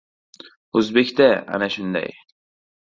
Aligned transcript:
O‘zbak-da 0.81 1.29
ana 1.59 1.69
shunday! 1.79 2.11